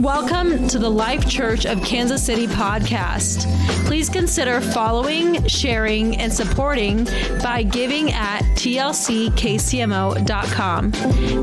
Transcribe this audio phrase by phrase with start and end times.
[0.00, 3.44] Welcome to the Life Church of Kansas City podcast.
[3.84, 7.04] Please consider following, sharing, and supporting
[7.42, 9.10] by giving at tlckcmo.com.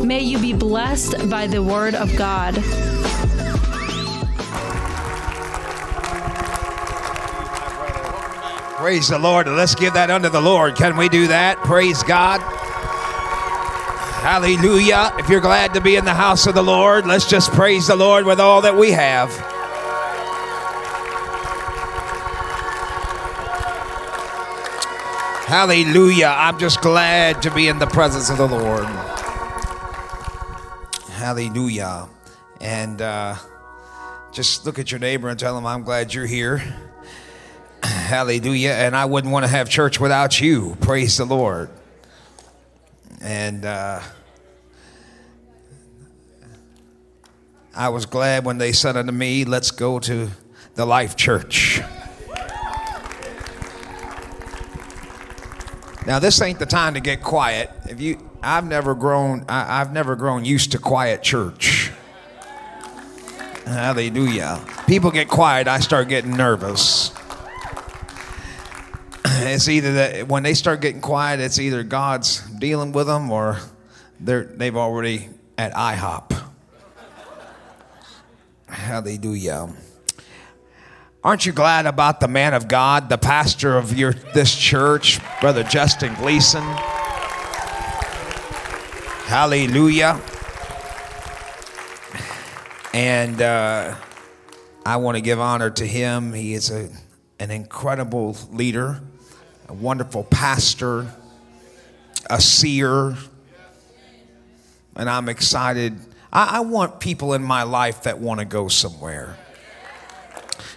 [0.07, 2.55] May you be blessed by the word of God.
[8.77, 9.47] Praise the Lord.
[9.47, 10.75] Let's give that unto the Lord.
[10.75, 11.57] Can we do that?
[11.59, 12.56] Praise God.
[14.27, 15.13] Hallelujah.
[15.17, 17.95] If you're glad to be in the house of the Lord, let's just praise the
[17.95, 19.29] Lord with all that we have.
[25.47, 26.35] Hallelujah.
[26.37, 28.83] I'm just glad to be in the presence of the Lord.
[31.13, 32.09] Hallelujah.
[32.59, 33.35] And uh,
[34.33, 36.57] just look at your neighbor and tell him, I'm glad you're here.
[37.81, 38.71] Hallelujah.
[38.71, 40.75] And I wouldn't want to have church without you.
[40.81, 41.69] Praise the Lord.
[43.21, 44.01] And uh,
[47.77, 50.29] I was glad when they said unto me, Let's go to
[50.73, 51.79] the Life Church.
[56.07, 57.69] Now this ain't the time to get quiet.
[57.87, 59.45] If you, I've never grown.
[59.47, 61.91] I, I've never grown used to quiet church.
[63.65, 64.65] Hallelujah.
[64.87, 65.67] People get quiet.
[65.67, 67.11] I start getting nervous.
[69.39, 73.59] It's either that when they start getting quiet, it's either God's dealing with them or
[74.19, 76.36] they're they've already at IHOP.
[78.67, 79.69] Hallelujah.
[81.23, 85.63] Aren't you glad about the man of God, the pastor of your this church, Brother
[85.63, 86.63] Justin Gleason?
[89.25, 90.21] Hallelujah.
[92.93, 93.95] And uh,
[94.85, 96.33] I want to give honor to him.
[96.33, 96.89] He is a,
[97.39, 99.01] an incredible leader,
[99.67, 101.07] a wonderful pastor,
[102.29, 103.15] a seer.
[104.95, 105.99] And I'm excited.
[106.31, 109.37] I, I want people in my life that want to go somewhere.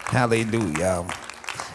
[0.00, 1.08] Hallelujah.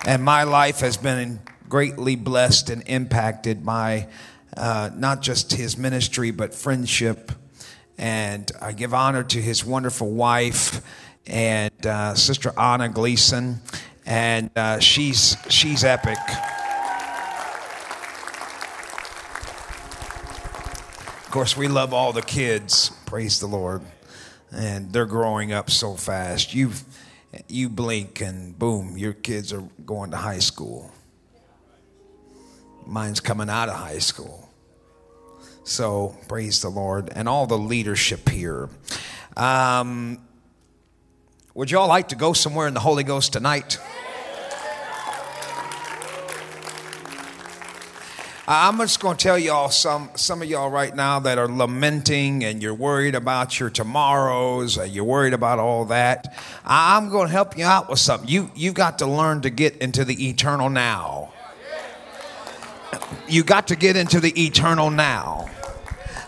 [0.06, 4.08] And my life has been greatly blessed and impacted by
[4.56, 7.32] uh, not just his ministry, but friendship.
[7.98, 10.82] And I give honor to his wonderful wife
[11.28, 13.62] and uh, Sister Anna Gleason.
[14.06, 16.18] And uh, she's, she's epic.
[21.36, 22.92] Course, we love all the kids.
[23.06, 23.82] Praise the Lord.
[24.54, 26.54] And they're growing up so fast.
[26.54, 26.72] You,
[27.50, 30.94] you blink and boom, your kids are going to high school.
[32.88, 34.50] Mine's coming out of high school.
[35.66, 38.70] So praise the Lord and all the leadership here.
[39.36, 40.20] Um,
[41.54, 43.78] would you all like to go somewhere in the Holy Ghost tonight?
[48.48, 52.44] I'm just going to tell y'all some some of y'all right now that are lamenting
[52.44, 56.36] and you're worried about your tomorrows, and you're worried about all that.
[56.64, 58.30] I'm going to help you out with something.
[58.30, 61.34] You you've got to learn to get into the eternal now.
[63.28, 65.50] You got to get into the eternal now.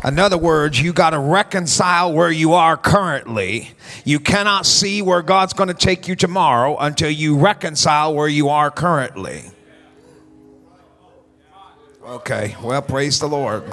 [0.04, 3.72] In other words, you got to reconcile where you are currently.
[4.06, 8.50] You cannot see where God's going to take you tomorrow until you reconcile where you
[8.50, 9.52] are currently.
[12.08, 13.66] Okay, well, praise the Lord.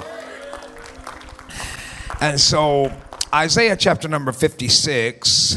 [2.19, 2.91] And so,
[3.33, 5.55] Isaiah chapter number 56,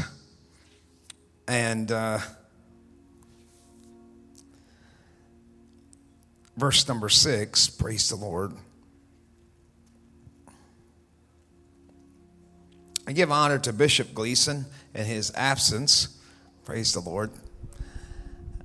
[1.48, 2.20] and uh,
[6.56, 8.52] verse number 6, praise the Lord.
[13.08, 16.16] I give honor to Bishop Gleason in his absence,
[16.64, 17.32] praise the Lord.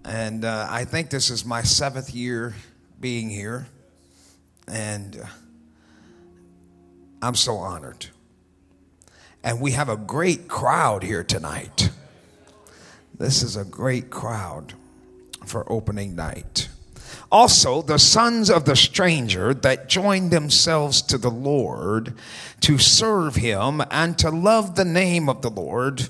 [0.06, 2.54] And uh, I think this is my seventh year
[3.00, 3.66] being here.
[4.68, 5.26] And uh,
[7.22, 8.08] I'm so honored.
[9.44, 11.90] And we have a great crowd here tonight.
[13.18, 14.74] This is a great crowd
[15.46, 16.70] for opening night.
[17.32, 22.14] Also, the sons of the stranger that joined themselves to the Lord
[22.62, 26.10] to serve him and to love the name of the Lord,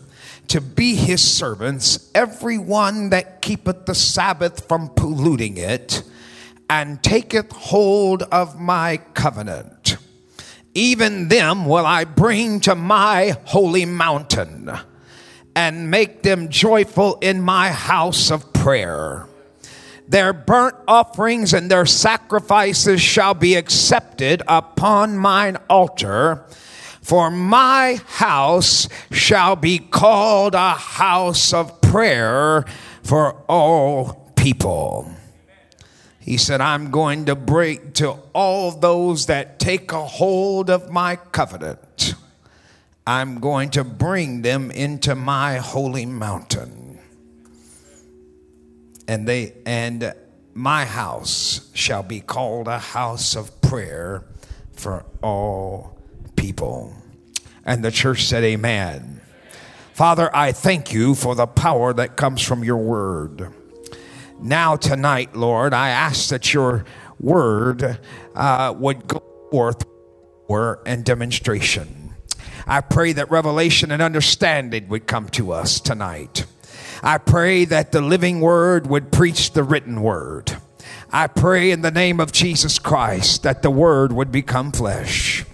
[0.49, 6.03] to be his servants, every one that keepeth the Sabbath from polluting it
[6.73, 9.95] and taketh hold of my covenant.
[10.73, 14.71] Even them will I bring to my holy mountain
[15.55, 19.27] and make them joyful in my house of prayer.
[20.07, 26.43] Their burnt offerings and their sacrifices shall be accepted upon mine altar,
[27.03, 32.65] for my house shall be called a house of prayer
[33.03, 35.12] for all people.
[36.23, 41.17] He said, I'm going to break to all those that take a hold of my
[41.17, 42.15] covenant
[43.05, 46.99] I'm going to bring them into my holy mountain.
[49.07, 50.13] And they and
[50.53, 54.23] my house shall be called a house of prayer
[54.71, 55.97] for all
[56.37, 56.93] people.
[57.65, 59.19] And the church said, Amen.
[59.93, 63.53] Father, I thank you for the power that comes from your word.
[64.43, 66.83] Now, tonight, Lord, I ask that your
[67.17, 67.97] word
[68.35, 69.85] uh, would go forth
[70.85, 72.13] and demonstration.
[72.67, 76.45] I pray that revelation and understanding would come to us tonight.
[77.01, 80.57] I pray that the living word would preach the written word.
[81.09, 85.45] I pray in the name of Jesus Christ that the word would become flesh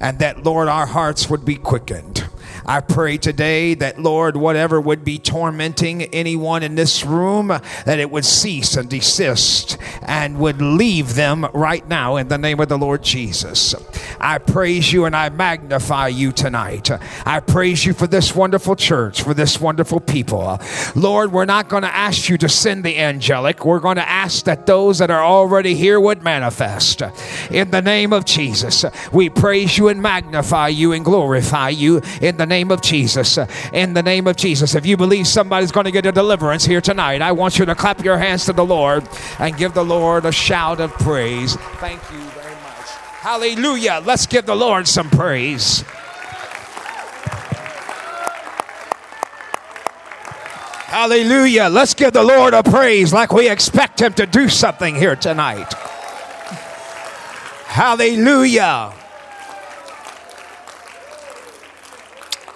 [0.00, 2.19] and that, Lord, our hearts would be quickened.
[2.64, 8.10] I pray today that, Lord, whatever would be tormenting anyone in this room, that it
[8.10, 12.78] would cease and desist and would leave them right now in the name of the
[12.78, 13.74] Lord Jesus.
[14.20, 16.90] I praise you and I magnify you tonight.
[17.26, 20.58] I praise you for this wonderful church, for this wonderful people.
[20.94, 23.64] Lord, we're not going to ask you to send the angelic.
[23.64, 27.02] We're going to ask that those that are already here would manifest.
[27.50, 32.36] In the name of Jesus, we praise you and magnify you and glorify you in
[32.36, 33.38] the name of Jesus.
[33.72, 34.74] In the name of Jesus.
[34.74, 37.74] If you believe somebody's going to get a deliverance here tonight, I want you to
[37.74, 39.08] clap your hands to the Lord
[39.38, 41.56] and give the Lord a shout of praise.
[41.78, 42.88] Thank you very much.
[43.22, 44.02] Hallelujah.
[44.04, 45.82] Let's give the Lord some praise.
[50.90, 51.68] Hallelujah.
[51.70, 55.72] Let's give the Lord a praise like we expect Him to do something here tonight.
[57.66, 58.92] Hallelujah.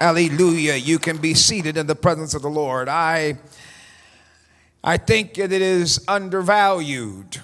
[0.00, 0.74] Hallelujah.
[0.74, 2.88] You can be seated in the presence of the Lord.
[2.88, 3.38] I,
[4.82, 7.40] I think that it is undervalued.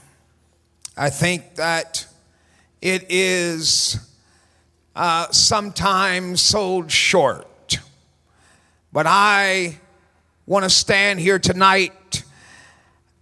[0.97, 2.06] I think that
[2.82, 3.99] it is
[4.97, 7.79] uh, sometimes sold short.
[8.93, 9.79] But I
[10.44, 12.25] want to stand here tonight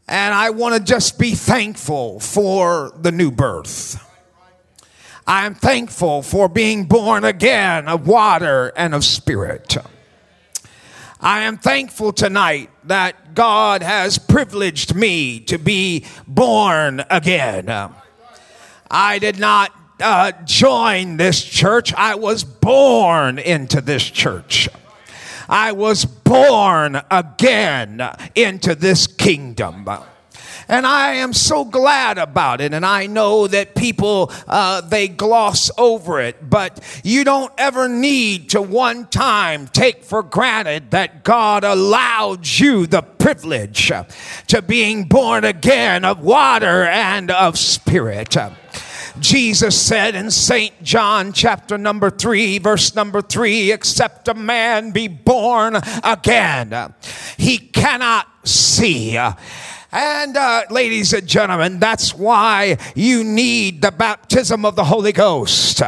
[0.08, 4.02] and I want to just be thankful for the new birth.
[5.28, 9.76] I am thankful for being born again of water and of spirit.
[11.20, 17.68] I am thankful tonight that God has privileged me to be born again.
[18.90, 19.70] I did not
[20.00, 24.70] uh, join this church, I was born into this church.
[25.46, 28.00] I was born again
[28.34, 29.86] into this kingdom.
[30.68, 32.74] And I am so glad about it.
[32.74, 38.50] And I know that people, uh, they gloss over it, but you don't ever need
[38.50, 43.90] to one time take for granted that God allowed you the privilege
[44.48, 48.36] to being born again of water and of spirit.
[49.20, 50.82] Jesus said in St.
[50.82, 56.94] John chapter number 3, verse number 3 except a man be born again,
[57.36, 59.18] he cannot see
[59.90, 65.82] and, uh, ladies and gentlemen, that's why you need the baptism of the Holy Ghost.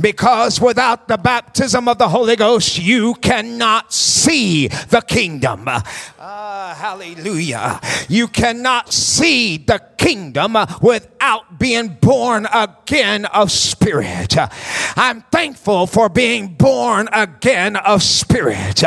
[0.00, 5.68] Because without the baptism of the Holy Ghost, you cannot see the kingdom.
[6.26, 7.78] Uh, hallelujah.
[8.08, 14.34] You cannot see the kingdom without being born again of spirit.
[14.96, 18.82] I'm thankful for being born again of spirit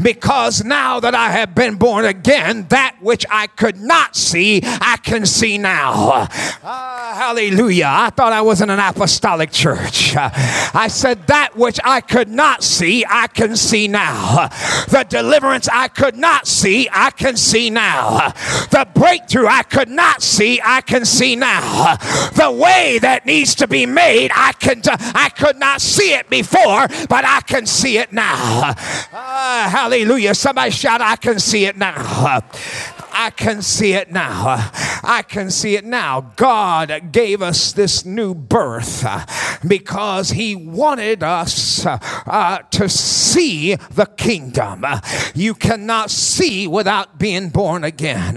[0.00, 4.98] because now that I have been born again, that which I could not see, I
[5.02, 6.28] can see now.
[6.62, 7.90] Uh, hallelujah.
[7.90, 10.14] I thought I was in an apostolic church.
[10.16, 14.48] I said, That which I could not see, I can see now.
[14.88, 18.32] The deliverance I could not see, I can see now.
[18.70, 21.96] The breakthrough I could not see, I can see now.
[22.34, 26.88] The way that needs to be made, I can I could not see it before,
[27.08, 28.74] but I can see it now.
[29.12, 30.34] Uh, hallelujah.
[30.34, 32.40] Somebody shout, I can see it now.
[33.12, 34.70] I can see it now.
[35.04, 36.32] I can see it now.
[36.36, 39.04] God gave us this new birth
[39.66, 44.84] because He wanted us uh, to see the kingdom.
[45.34, 48.34] You cannot see without being born again.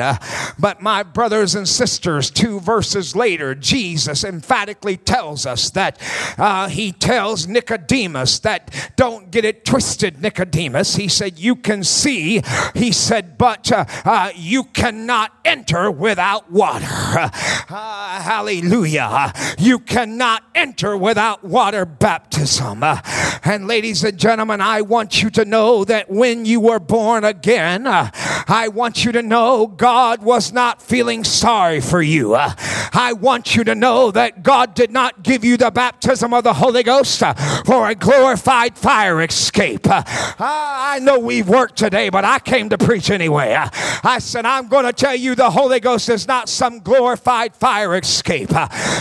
[0.60, 6.00] But, my brothers and sisters, two verses later, Jesus emphatically tells us that
[6.38, 10.96] uh, He tells Nicodemus that don't get it twisted, Nicodemus.
[10.96, 12.42] He said, You can see.
[12.74, 14.32] He said, But uh, uh
[14.66, 16.86] you cannot enter without water.
[16.88, 17.30] Uh,
[18.22, 19.32] hallelujah.
[19.60, 22.82] You cannot enter without water baptism.
[22.82, 23.00] Uh,
[23.44, 27.86] and ladies and gentlemen, I want you to know that when you were born again,
[27.86, 28.10] uh,
[28.48, 32.36] I want you to know God was not feeling sorry for you.
[32.36, 36.54] I want you to know that God did not give you the baptism of the
[36.54, 37.20] Holy Ghost
[37.66, 39.86] for a glorified fire escape.
[39.90, 43.56] I know we've worked today, but I came to preach anyway.
[43.56, 47.94] I said, I'm going to tell you the Holy Ghost is not some glorified fire
[47.98, 48.52] escape.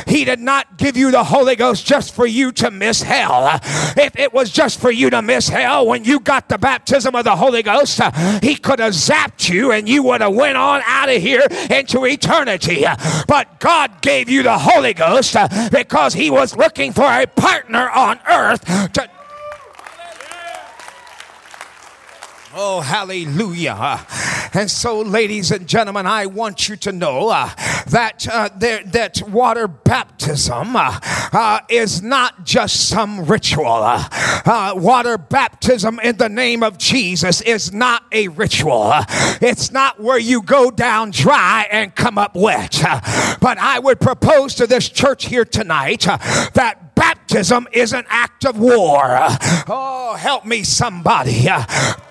[0.05, 3.61] He did not give you the Holy Ghost just for you to miss hell.
[3.97, 7.23] If it was just for you to miss hell when you got the baptism of
[7.23, 8.01] the Holy Ghost,
[8.43, 12.05] he could have zapped you and you would have went on out of here into
[12.05, 12.85] eternity.
[13.29, 15.37] But God gave you the Holy Ghost
[15.71, 19.09] because he was looking for a partner on earth to
[22.57, 24.07] Oh, hallelujah.
[24.55, 27.51] And so, ladies and gentlemen, I want you to know uh,
[27.89, 31.01] that, uh, there, that water baptism uh,
[31.33, 33.67] uh is not just some ritual.
[33.67, 34.09] Uh,
[34.47, 38.93] uh, water baptism in the name of Jesus is not a ritual.
[39.41, 42.81] It's not where you go down dry and come up wet.
[43.41, 46.94] But I would propose to this church here tonight that
[47.35, 49.19] baptism is an act of war.
[49.67, 51.49] Oh, help me, somebody.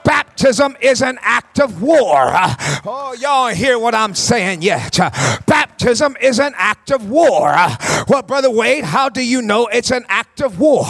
[0.04, 2.30] Baptism is an act of war.
[2.86, 5.00] Oh, y'all hear what I'm saying yet?
[5.48, 7.56] Baptism is an act of war.
[8.10, 10.84] Well, Brother Wade, how do you know it's an act of war?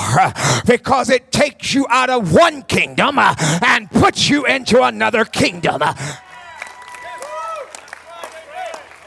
[0.66, 5.84] Because it takes you out of one kingdom and puts you into another kingdom.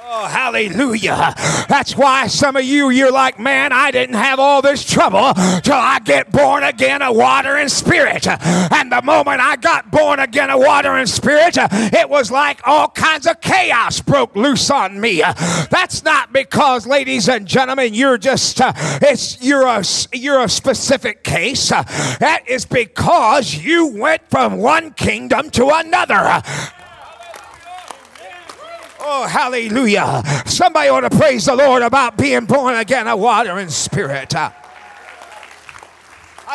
[0.08, 1.34] Oh, hallelujah.
[1.68, 5.74] That's why some of you, you're like, man, I didn't have all this trouble till
[5.74, 8.24] I get born again of water and spirit.
[8.28, 12.86] And the moment I got born again of water and spirit, it was like all
[12.88, 15.22] kinds of chaos broke loose on me.
[15.70, 18.72] That's not because, ladies and gentlemen, you're just, uh,
[19.02, 19.82] it's, you're a,
[20.12, 21.70] you're a specific case.
[21.70, 26.42] That is because you went from one kingdom to another.
[29.08, 30.20] Oh, hallelujah.
[30.46, 34.34] Somebody ought to praise the Lord about being born again of water and spirit.
[34.34, 34.52] I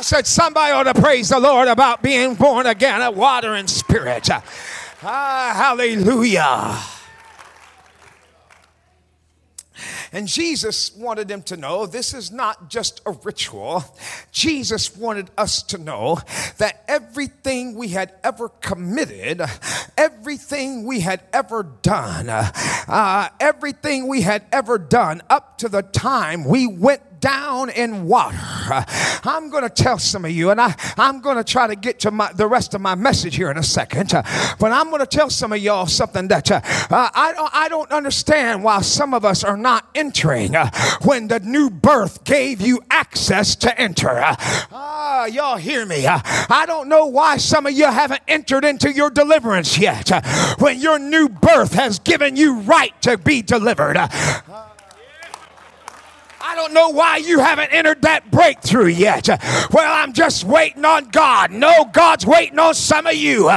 [0.01, 4.29] said, somebody ought to praise the Lord about being born again of water and spirit.
[5.01, 6.77] Ah, hallelujah.
[10.13, 13.83] And Jesus wanted them to know this is not just a ritual.
[14.31, 16.19] Jesus wanted us to know
[16.57, 19.41] that everything we had ever committed,
[19.97, 26.43] everything we had ever done, uh, everything we had ever done up to the time
[26.43, 28.37] we went down in water.
[29.23, 31.99] I'm going to tell some of you, and I, I'm going to try to get
[32.01, 35.05] to my, the rest of my message here in a second, but I'm going to
[35.05, 36.61] tell some of y'all something that uh,
[36.91, 40.71] I, don't, I don't understand why some of us are not entering uh,
[41.03, 44.09] when the new birth gave you access to enter.
[44.73, 46.05] Ah, uh, y'all hear me?
[46.05, 50.21] Uh, I don't know why some of you haven't entered into your deliverance yet uh,
[50.57, 53.97] when your new birth has given you right to be delivered.
[56.51, 59.29] I don't know why you haven't entered that breakthrough yet.
[59.71, 61.49] Well, I'm just waiting on God.
[61.49, 63.49] No, God's waiting on some of you.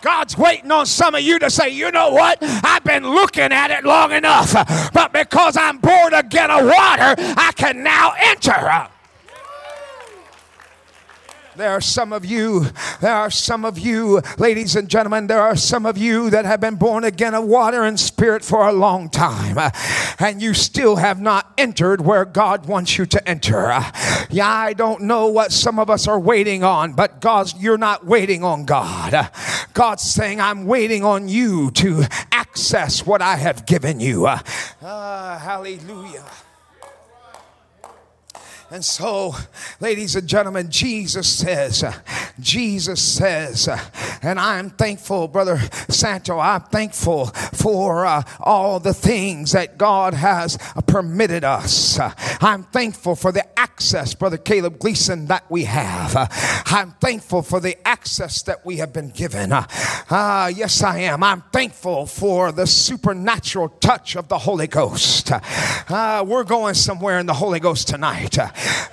[0.00, 2.38] God's waiting on some of you to say, you know what?
[2.42, 4.54] I've been looking at it long enough,
[4.92, 8.90] but because I'm born again of water, I can now enter.
[11.54, 12.66] There are some of you,
[13.02, 16.62] there are some of you, ladies and gentlemen, there are some of you that have
[16.62, 19.70] been born again of water and spirit for a long time, uh,
[20.18, 23.70] and you still have not entered where God wants you to enter.
[23.70, 23.84] Uh,
[24.30, 28.06] yeah, I don't know what some of us are waiting on, but God's, you're not
[28.06, 29.12] waiting on God.
[29.12, 29.28] Uh,
[29.74, 34.24] God's saying, I'm waiting on you to access what I have given you.
[34.26, 34.38] Uh,
[35.38, 36.24] hallelujah.
[38.72, 39.34] And so,
[39.80, 41.84] ladies and gentlemen, Jesus says,
[42.40, 43.68] Jesus says,
[44.22, 45.58] and I'm thankful, Brother
[45.90, 51.98] Santo, I'm thankful for uh, all the things that God has permitted us.
[52.40, 56.16] I'm thankful for the access, Brother Caleb Gleason, that we have.
[56.66, 59.52] I'm thankful for the access that we have been given.
[59.52, 59.66] Uh,
[60.08, 61.22] uh, yes, I am.
[61.22, 65.30] I'm thankful for the supernatural touch of the Holy Ghost.
[65.30, 68.38] Uh, we're going somewhere in the Holy Ghost tonight.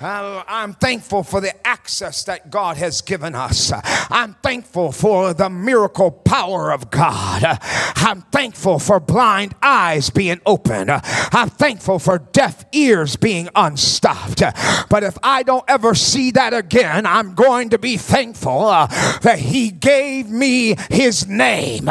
[0.00, 3.72] Uh, I'm thankful for the access that God has given us.
[4.10, 7.58] I'm thankful for the miracle power of God.
[7.96, 10.88] I'm thankful for blind eyes being open.
[10.90, 14.42] I'm thankful for deaf ears being unstopped.
[14.88, 18.86] But if I don't ever see that again, I'm going to be thankful uh,
[19.22, 21.88] that He gave me His name,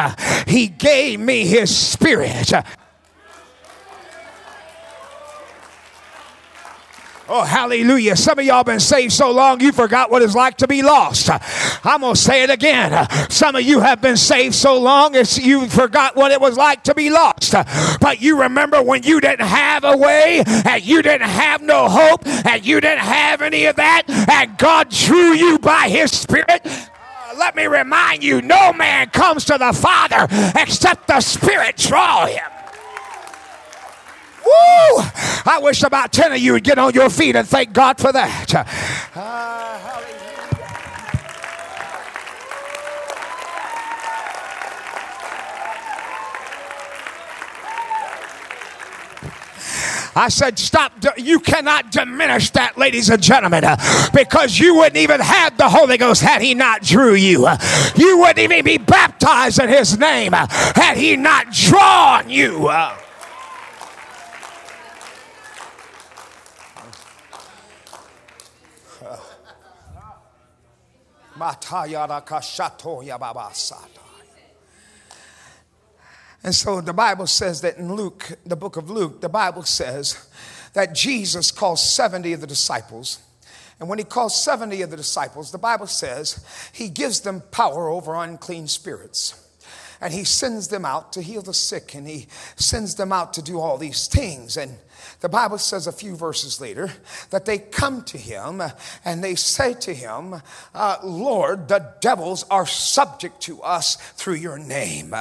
[0.47, 2.51] He gave me His Spirit.
[7.31, 8.15] Oh, hallelujah.
[8.15, 11.29] Some of y'all been saved so long you forgot what it's like to be lost.
[11.85, 13.07] I'm going to say it again.
[13.29, 16.95] Some of you have been saved so long you forgot what it was like to
[16.95, 17.53] be lost.
[18.01, 22.25] But you remember when you didn't have a way and you didn't have no hope
[22.25, 26.65] and you didn't have any of that and God drew you by his spirit
[27.37, 32.58] let me remind you no man comes to the Father except the Spirit draw him.
[34.49, 35.03] Woo!
[35.45, 38.11] I wish about 10 of you would get on your feet and thank God for
[38.11, 38.55] that.
[39.15, 39.79] Uh,
[50.15, 50.91] I said, stop.
[51.17, 53.77] You cannot diminish that, ladies and gentlemen, uh,
[54.13, 57.47] because you wouldn't even have the Holy Ghost had He not drew you.
[57.95, 62.67] You wouldn't even be baptized in His name uh, had He not drawn you.
[62.67, 62.97] Uh.
[76.43, 80.29] And so the Bible says that in Luke, the book of Luke, the Bible says
[80.73, 83.19] that Jesus calls 70 of the disciples.
[83.79, 87.89] And when he calls 70 of the disciples, the Bible says he gives them power
[87.89, 89.45] over unclean spirits.
[90.01, 93.41] And he sends them out to heal the sick and he sends them out to
[93.41, 94.55] do all these things.
[94.55, 94.77] And
[95.21, 96.91] the Bible says a few verses later
[97.29, 98.61] that they come to him
[99.03, 100.41] and they say to him,
[100.73, 105.13] uh, Lord, the devils are subject to us through your name.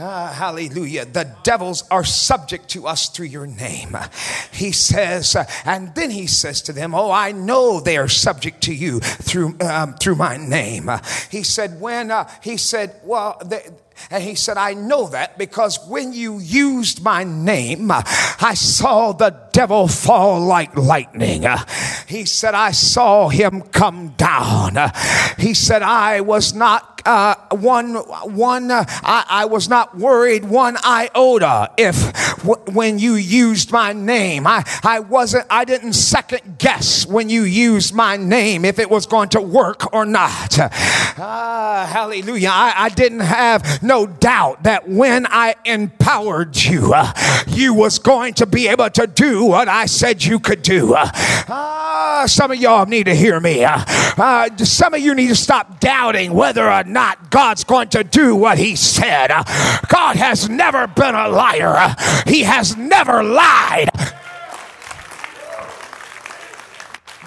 [0.00, 1.04] Uh, hallelujah.
[1.04, 3.96] The devils are subject to us through your name.
[4.52, 8.74] He says, and then he says to them, Oh, I know they are subject to
[8.74, 10.88] you through, um, through my name.
[11.30, 13.68] he said, When, uh, he said, Well, they,
[14.10, 19.30] and he said, I know that because when you used my name, I saw the
[19.58, 21.44] devil fall like lightning.
[22.06, 24.76] He said, I saw him come down.
[25.36, 30.76] He said, I was not uh, one, one uh, I, I, was not worried one
[30.84, 31.96] iota if
[32.38, 34.46] w- when you used my name.
[34.46, 39.06] I, I wasn't, I didn't second guess when you used my name if it was
[39.06, 40.58] going to work or not.
[40.58, 42.50] Uh, hallelujah.
[42.52, 47.12] I, I, didn't have no doubt that when I empowered you, uh,
[47.46, 50.94] you was going to be able to do what I said you could do.
[50.94, 53.64] Uh, some of y'all need to hear me.
[53.64, 58.36] Uh, some of you need to stop doubting whether or not God's going to do
[58.36, 59.28] what He said.
[59.88, 61.94] God has never been a liar,
[62.26, 63.90] He has never lied.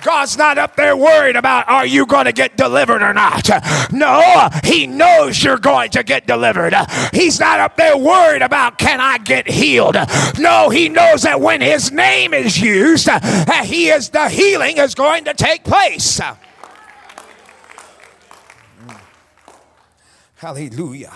[0.03, 3.49] God's not up there worried about are you going to get delivered or not.
[3.91, 6.73] No, He knows you're going to get delivered.
[7.13, 9.95] He's not up there worried about can I get healed.
[10.39, 13.09] No, He knows that when His name is used,
[13.63, 16.19] He is the healing is going to take place.
[20.35, 21.13] Hallelujah.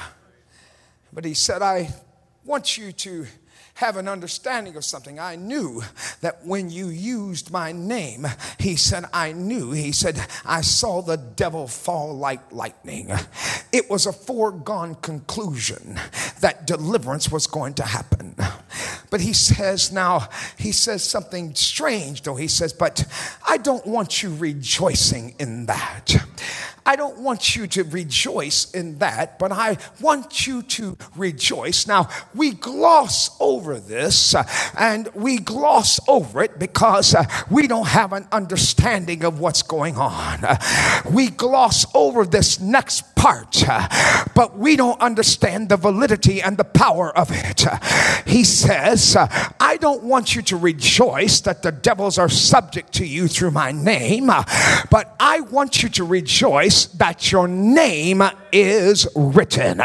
[1.12, 1.92] But he said, I
[2.44, 3.26] want you to
[3.76, 5.20] have an understanding of something.
[5.20, 5.84] I knew
[6.22, 8.26] that when you used my name,
[8.58, 9.72] he said, I knew.
[9.72, 13.12] He said, I saw the devil fall like lightning.
[13.74, 16.00] It was a foregone conclusion
[16.40, 18.36] that deliverance was going to happen.
[19.10, 22.36] But he says, now, he says something strange though.
[22.36, 23.06] He says, but
[23.48, 26.16] I don't want you rejoicing in that.
[26.88, 31.88] I don't want you to rejoice in that, but I want you to rejoice.
[31.88, 34.44] Now, we gloss over this uh,
[34.78, 39.98] and we gloss over it because uh, we don't have an understanding of what's going
[39.98, 40.46] on.
[40.46, 40.58] Uh,
[41.12, 43.64] we gloss over this next part,
[44.36, 47.66] but we don't understand the validity and the power of it.
[48.28, 49.18] He says,
[49.60, 53.72] I don't want you to rejoice that the devils are subject to you through my
[53.72, 59.82] name, but I want you to rejoice that your name is written.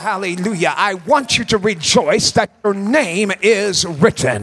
[0.00, 0.72] Hallelujah.
[0.74, 4.40] I want you to rejoice that your name is written.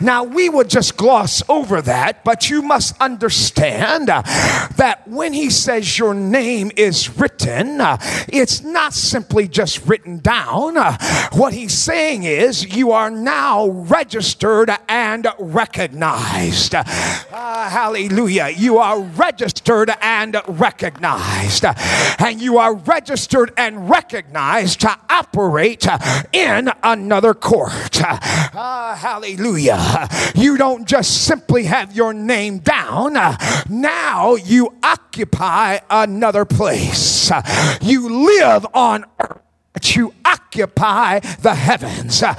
[0.00, 5.96] Now, we would just gloss over that, but you must understand that when he says
[5.96, 7.78] your name is written,
[8.32, 10.74] it's not simply just written down.
[11.34, 16.74] What he's saying is you are now registered and recognized.
[16.74, 18.48] Uh, hallelujah.
[18.48, 21.64] You are registered and recognized.
[22.18, 25.86] And you are registered and recognized to operate
[26.32, 28.00] in another court.
[28.02, 30.08] Uh, hallelujah.
[30.34, 33.14] You don't just simply have your name down,
[33.68, 37.30] now you occupy another place.
[37.80, 42.22] You live on earth, you occupy the heavens.
[42.22, 42.34] Uh,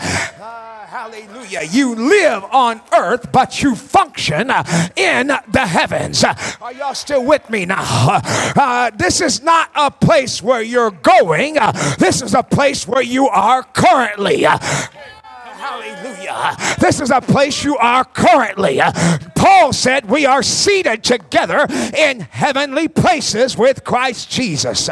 [1.12, 1.63] Hallelujah.
[1.69, 4.50] You live on earth, but you function
[4.95, 6.24] in the heavens.
[6.24, 8.21] Are y'all still with me now?
[8.56, 13.02] Uh, this is not a place where you're going, uh, this is a place where
[13.02, 14.43] you are currently.
[15.62, 16.56] Hallelujah.
[16.80, 18.80] This is a place you are currently.
[19.36, 24.89] Paul said we are seated together in heavenly places with Christ Jesus.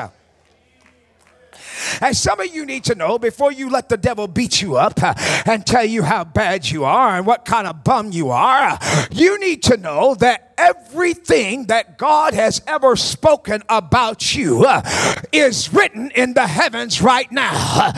[2.02, 5.02] And some of you need to know before you let the devil beat you up
[5.02, 5.14] uh,
[5.46, 8.78] and tell you how bad you are and what kind of bum you are,
[9.12, 14.82] you need to know that everything that God has ever spoken about you uh,
[15.32, 17.92] is written in the heavens right now.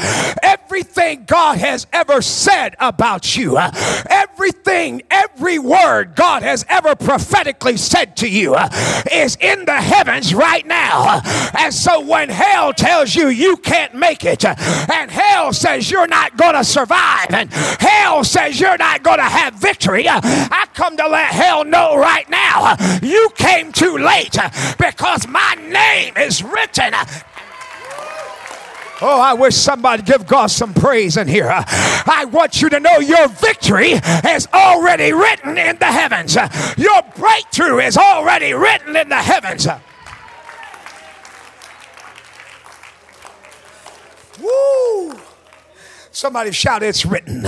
[0.44, 3.72] Everything God has ever said about you, uh,
[4.10, 8.70] everything, every word God has ever prophetically said to you uh,
[9.12, 11.22] is in the heavens right now.
[11.58, 16.38] And so when hell tells you you can't make it, and hell says you're not
[16.38, 21.08] going to survive, and hell says you're not going to have victory, I come to
[21.08, 22.76] let hell know right now.
[23.02, 24.38] You came too late
[24.78, 26.94] because my name is written.
[29.04, 31.50] Oh, I wish somebody give God some praise in here.
[31.50, 36.36] I want you to know your victory is already written in the heavens.
[36.78, 39.68] Your breakthrough is already written in the heavens.
[44.42, 45.20] Woo!
[46.12, 47.46] Somebody shout, It's written.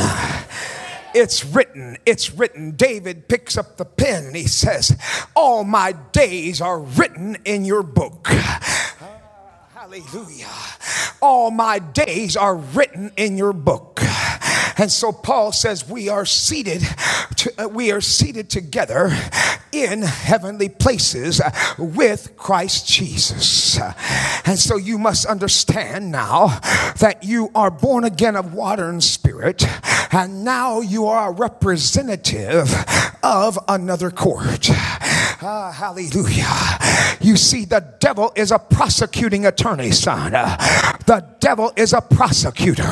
[1.13, 2.71] It's written, it's written.
[2.71, 4.97] David picks up the pen and he says,
[5.35, 8.27] All my days are written in your book.
[9.75, 10.49] Hallelujah.
[11.21, 13.99] All my days are written in your book.
[14.77, 16.81] And so Paul says we are seated
[17.37, 19.11] to, uh, we are seated together
[19.71, 21.41] in heavenly places
[21.77, 23.79] with Christ Jesus.
[24.45, 26.59] And so you must understand now
[26.99, 29.63] that you are born again of water and spirit
[30.13, 32.71] and now you are a representative
[33.23, 34.69] of another court.
[35.45, 37.17] Ah, hallelujah.
[37.19, 40.33] You see, the devil is a prosecuting attorney, son.
[41.05, 42.83] The devil is a prosecutor.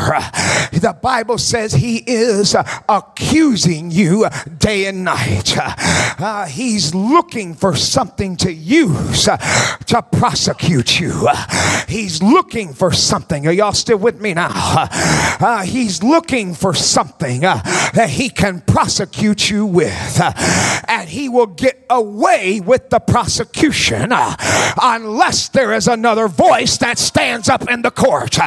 [0.71, 2.55] The Bible says he is
[2.89, 5.55] accusing you day and night.
[5.57, 11.27] Uh, he's looking for something to use to prosecute you.
[11.87, 13.47] He's looking for something.
[13.47, 14.49] Are y'all still with me now?
[15.41, 17.61] Uh, he's looking for something uh,
[17.93, 20.21] that he can prosecute you with.
[20.87, 24.35] and he will get away with the prosecution uh,
[24.81, 28.37] unless there is another voice that stands up in the court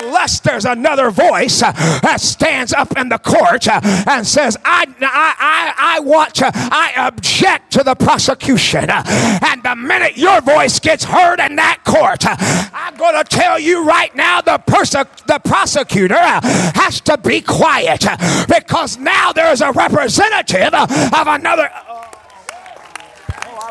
[0.00, 4.84] unless there's another voice uh, that stands up in the court uh, and says, I,
[5.00, 8.90] I, I, I want to, I object to the prosecution.
[8.90, 9.02] Uh,
[9.46, 13.86] and the minute your voice gets heard in that court, I'm going to tell you
[13.86, 14.90] right now the, perse-
[15.26, 18.04] the prosecutor has to be quiet
[18.48, 21.70] because now there's a representative of another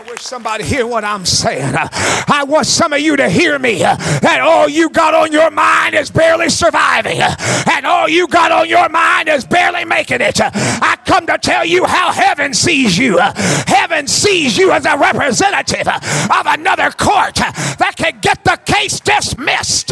[0.07, 1.73] wish somebody hear what I'm saying.
[1.75, 5.95] I want some of you to hear me that all you got on your mind
[5.95, 10.39] is barely surviving, and all you got on your mind is barely making it.
[10.41, 13.17] I come to tell you how heaven sees you.
[13.17, 19.91] Heaven sees you as a representative of another court that can get the case dismissed.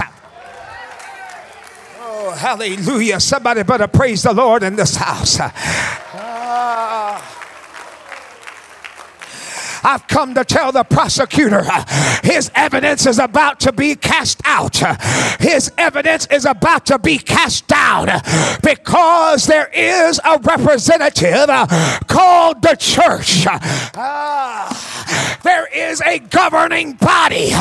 [2.00, 3.20] Oh, hallelujah.
[3.20, 5.40] Somebody better praise the Lord in this house.
[5.40, 7.22] Uh,
[9.84, 11.64] I've come to tell the prosecutor
[12.24, 14.78] his evidence is about to be cast out.
[15.40, 18.08] His evidence is about to be cast down
[18.64, 21.50] because there is a representative
[22.08, 23.46] called the church.
[23.96, 24.74] Uh,
[25.44, 27.52] there is a governing body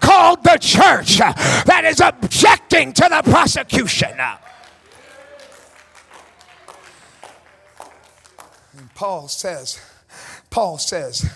[0.00, 4.18] called the church that is objecting to the prosecution.
[8.76, 9.80] And Paul says,
[10.50, 11.30] Paul says,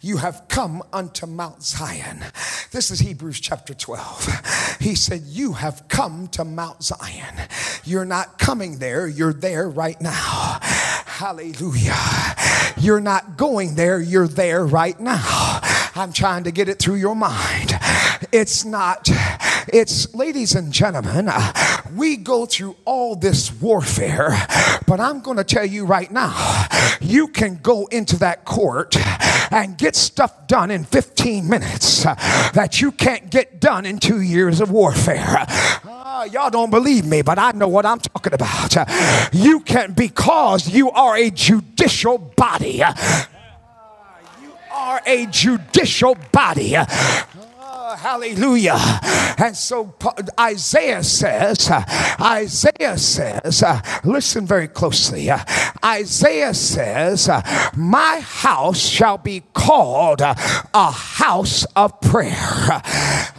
[0.00, 2.24] You have come unto Mount Zion.
[2.70, 4.78] This is Hebrews chapter 12.
[4.80, 7.34] He said, You have come to Mount Zion.
[7.84, 10.58] You're not coming there, you're there right now.
[10.62, 11.96] Hallelujah.
[12.78, 15.60] You're not going there, you're there right now.
[15.96, 17.72] I'm trying to get it through your mind.
[18.32, 19.08] It's not,
[19.72, 21.52] it's, ladies and gentlemen, uh,
[21.96, 24.36] we go through all this warfare,
[24.86, 26.66] but I'm going to tell you right now,
[27.00, 28.96] you can go into that court
[29.50, 32.14] and get stuff done in 15 minutes uh,
[32.54, 35.44] that you can't get done in two years of warfare.
[35.84, 38.76] Uh, y'all don't believe me, but I know what I'm talking about.
[39.32, 42.94] You can, because you are a judicial body, uh,
[44.40, 46.76] you are a judicial body
[47.96, 48.78] hallelujah.
[49.38, 49.94] And so
[50.38, 51.70] Isaiah says,
[52.20, 53.64] Isaiah says,
[54.04, 55.30] listen very closely.
[55.84, 57.28] Isaiah says,
[57.76, 60.34] My house shall be called a
[60.90, 62.82] house of prayer.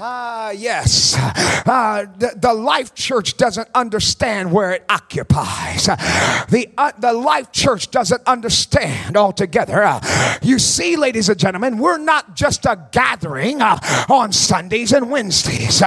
[0.03, 1.15] Uh, yes.
[1.17, 5.85] Uh, the, the Life Church doesn't understand where it occupies.
[5.85, 9.99] The, uh, the Life Church doesn't understand altogether.
[10.41, 15.81] You see, ladies and gentlemen, we're not just a gathering uh, on Sundays and Wednesdays.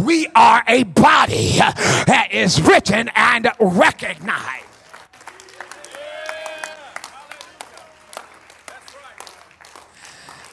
[0.00, 4.64] We are a body that is written and recognized.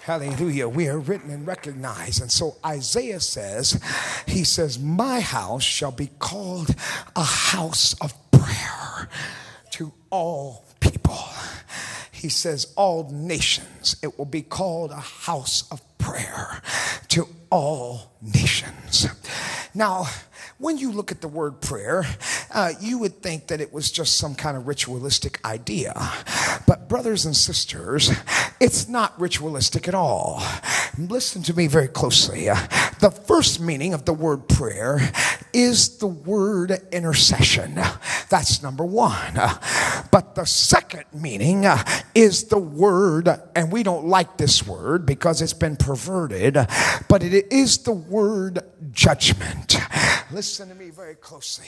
[0.05, 0.69] Hallelujah.
[0.69, 2.21] We are written and recognized.
[2.21, 3.81] And so Isaiah says,
[4.27, 6.75] He says, My house shall be called
[7.15, 9.09] a house of prayer
[9.71, 11.17] to all people.
[12.25, 16.59] He says, All nations, it will be called a house of prayer
[17.09, 19.05] to all nations.
[19.75, 20.07] Now,
[20.57, 22.05] when you look at the word prayer,
[22.53, 25.93] uh, you would think that it was just some kind of ritualistic idea.
[26.65, 28.09] But, brothers and sisters,
[28.61, 30.41] it's not ritualistic at all.
[30.97, 32.49] Listen to me very closely.
[32.49, 32.55] Uh,
[33.01, 35.11] the first meaning of the word prayer
[35.51, 37.79] is the word intercession.
[38.29, 39.37] That's number one.
[39.37, 45.05] Uh, but the second meaning uh, is the word, and we don't like this word
[45.05, 46.53] because it's been perverted,
[47.09, 48.59] but it is the word
[48.91, 49.77] judgment.
[50.31, 51.67] Listen to me very closely.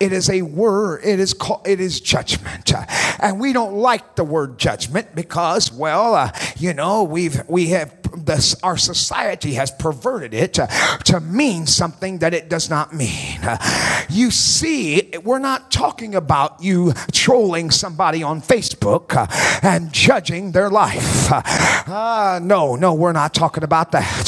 [0.00, 2.72] It is a word, it is called, it is judgment.
[3.18, 7.94] And we don't like the word judgment because, well, uh, you know, we've, we have
[8.12, 10.68] this, our society has perverted it to,
[11.04, 13.40] to mean something that it does not mean.
[14.08, 19.26] You see, we're not talking about you trolling somebody on Facebook uh,
[19.62, 21.30] and judging their life.
[21.30, 24.24] Uh, no, no, we're not talking about that.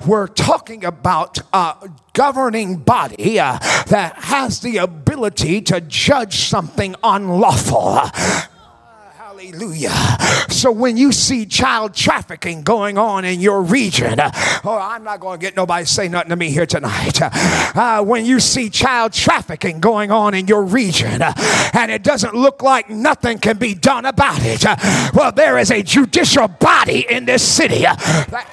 [0.00, 6.94] Uh, we're talking about a governing body uh, that has the ability to judge something
[7.02, 7.98] unlawful.
[9.16, 9.90] Hallelujah.
[10.50, 14.30] So when you see child trafficking going on in your region, uh,
[14.64, 17.18] oh, I'm not going to get nobody say nothing to me here tonight.
[17.22, 21.32] Uh, when you see child trafficking going on in your region uh,
[21.72, 24.76] and it doesn't look like nothing can be done about it, uh,
[25.14, 27.86] well, there is a judicial body in this city.
[27.86, 28.48] Uh, that-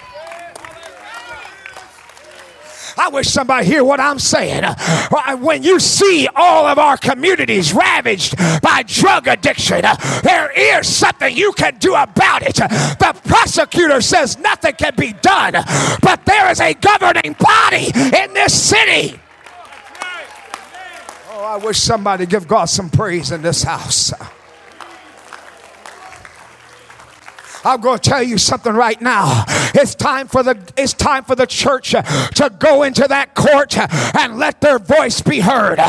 [2.98, 4.64] I wish somebody hear what I'm saying.
[4.64, 10.88] Uh, when you see all of our communities ravaged by drug addiction, uh, there is
[10.88, 12.56] something you can do about it.
[12.56, 15.54] The prosecutor says nothing can be done,
[16.02, 19.20] but there is a governing body in this city.
[21.30, 24.12] Oh, I wish somebody give God some praise in this house.
[27.64, 29.44] I'm going to tell you something right now.
[29.74, 34.38] It's time for the it's time for the church to go into that court and
[34.38, 35.80] let their voice be heard.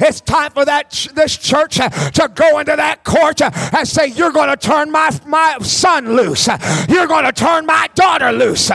[0.00, 4.50] It's time for that this church to go into that court and say, "You're going
[4.50, 6.48] to turn my my son loose.
[6.88, 8.70] You're going to turn my daughter loose."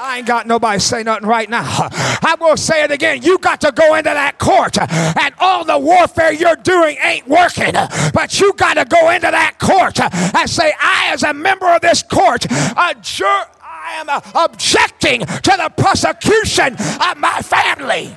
[0.00, 1.88] I ain't got nobody say nothing right now.
[2.22, 3.22] I'm going to say it again.
[3.22, 7.74] You got to go into that court, and all the warfare you're doing ain't working.
[8.14, 11.82] But you got to go into that court and say, I, as a member of
[11.82, 18.16] this court, adjure, I am uh, objecting to the prosecution of my family.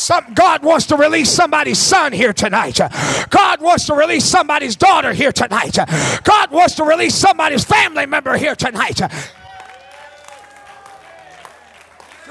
[0.00, 2.80] Some, God wants to release somebody's son here tonight.
[3.28, 5.76] God wants to release somebody's daughter here tonight.
[6.24, 8.96] God wants to release somebody's family member here tonight.
[8.96, 9.04] Do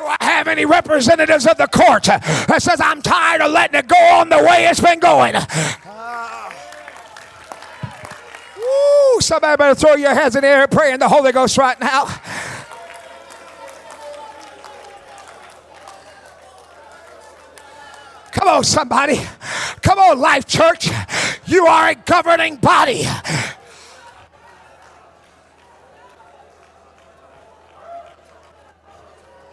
[0.03, 3.95] I have any representatives of the court that says I'm tired of letting it go
[3.95, 5.35] on the way it's been going?
[5.35, 6.49] Uh,
[8.57, 11.55] woo, somebody better throw your hands in the air and pray in the Holy Ghost
[11.59, 12.07] right now.
[18.31, 19.19] Come on, somebody.
[19.81, 20.89] Come on, Life Church.
[21.45, 23.05] You are a governing body.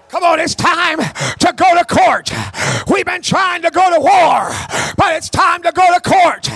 [0.09, 2.31] Come on, it's time to go to court.
[2.89, 4.51] We've been trying to go to war,
[4.97, 6.49] but it's time to go to court.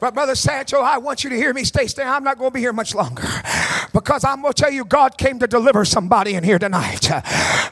[0.00, 1.64] But Brother Sancho, I want you to hear me.
[1.64, 2.02] Stay, stay.
[2.02, 3.26] I'm not going to be here much longer.
[4.08, 7.10] Because I'm going to tell you, God came to deliver somebody in here tonight.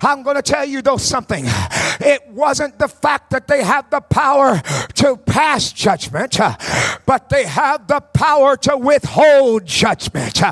[0.04, 1.46] I'm going to tell you, though, something.
[1.98, 4.60] It wasn't the fact that they have the power
[4.96, 6.38] to pass judgment,
[7.06, 10.42] but they have the power to withhold judgment.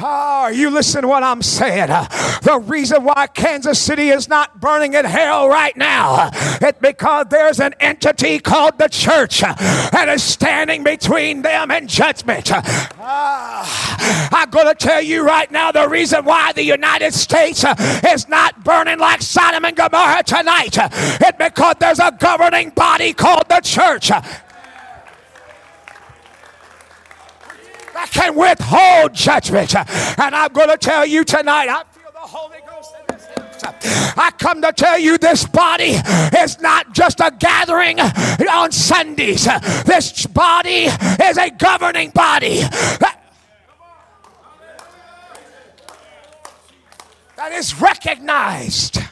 [0.00, 1.88] Oh, you listen to what I'm saying?
[1.88, 6.30] The reason why Kansas City is not burning in hell right now
[6.62, 12.50] is because there's an entity called the church that is standing between them and judgment.
[12.50, 13.66] Uh,
[14.32, 17.74] I'm going to tell you right now the reason why the United States uh,
[18.12, 23.12] is not burning like Sodom and Gomorrah tonight uh, is because there's a governing body
[23.12, 24.10] called the church.
[24.10, 24.22] Uh,
[27.94, 29.74] that can withhold judgment.
[29.74, 34.14] And I'm going to tell you tonight, I feel the Holy Ghost in this house.
[34.18, 35.96] I come to tell you this body
[36.38, 39.46] is not just a gathering on Sundays.
[39.86, 40.88] This body
[41.24, 42.62] is a governing body.
[47.36, 48.96] That, is recognized.
[48.96, 49.10] Let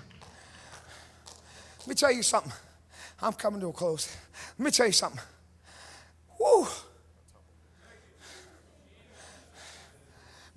[1.86, 2.52] me tell you something.
[3.20, 4.14] I'm coming to a close.
[4.58, 5.20] Let me tell you something.
[6.40, 6.66] Woo.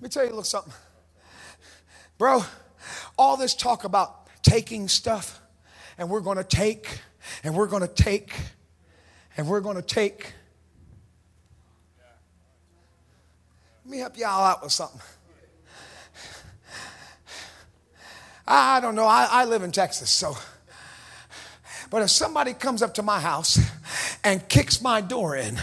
[0.00, 0.72] me tell you a little something.
[2.16, 2.44] Bro,
[3.18, 5.40] all this talk about taking stuff,
[5.98, 7.00] and we're going to take,
[7.44, 8.32] and we're going to take,
[9.36, 10.32] and we're going to take.
[13.84, 15.00] Let me help y'all out with something.
[18.50, 19.04] I don't know.
[19.04, 20.36] I, I live in Texas, so.
[21.90, 23.58] But if somebody comes up to my house
[24.24, 25.60] and kicks my door in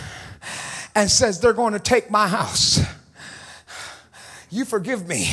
[0.94, 2.80] and says they're going to take my house,
[4.52, 5.30] you forgive me.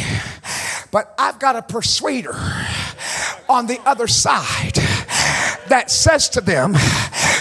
[0.90, 2.34] But I've got a persuader
[3.48, 4.74] on the other side
[5.68, 6.74] that says to them,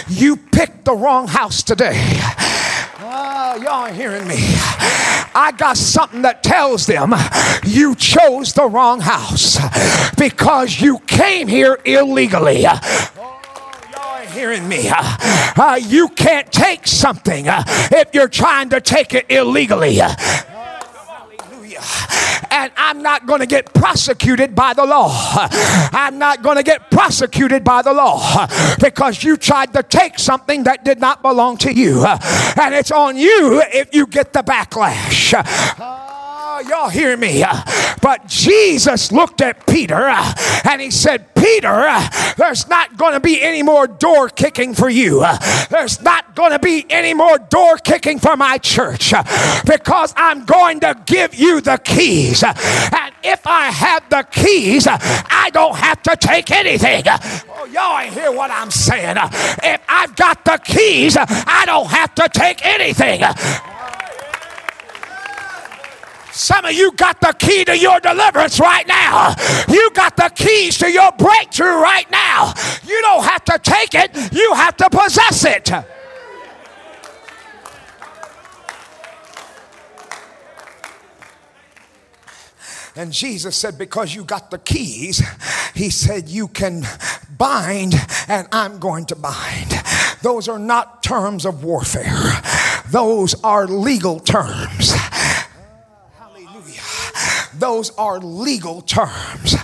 [0.08, 2.20] You picked the wrong house today.
[3.04, 4.36] Oh, y'all ain't hearing me.
[5.34, 7.12] I got something that tells them
[7.64, 9.58] you chose the wrong house
[10.16, 12.64] because you came here illegally.
[12.66, 13.42] Oh,
[14.32, 14.88] hearing me.
[14.88, 20.00] Uh, you can't take something uh, if you're trying to take it illegally
[22.62, 25.10] and I'm not going to get prosecuted by the law.
[25.92, 28.46] I'm not going to get prosecuted by the law
[28.78, 32.04] because you tried to take something that did not belong to you.
[32.06, 36.11] And it's on you if you get the backlash.
[36.68, 37.44] Y'all hear me?
[38.00, 41.90] But Jesus looked at Peter and he said, Peter,
[42.36, 45.24] there's not going to be any more door kicking for you.
[45.70, 49.12] There's not going to be any more door kicking for my church
[49.66, 52.42] because I'm going to give you the keys.
[52.42, 57.04] And if I have the keys, I don't have to take anything.
[57.06, 59.16] Oh, y'all ain't hear what I'm saying.
[59.62, 63.22] If I've got the keys, I don't have to take anything.
[66.32, 69.34] Some of you got the key to your deliverance right now.
[69.68, 72.54] You got the keys to your breakthrough right now.
[72.86, 75.70] You don't have to take it, you have to possess it.
[82.94, 85.22] And Jesus said, Because you got the keys,
[85.74, 86.84] He said, You can
[87.36, 87.94] bind,
[88.28, 89.72] and I'm going to bind.
[90.22, 92.42] Those are not terms of warfare,
[92.90, 94.94] those are legal terms.
[97.62, 99.54] Those are legal terms.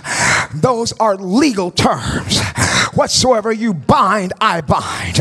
[0.55, 2.39] Those are legal terms.
[2.93, 5.19] Whatsoever you bind, I bind.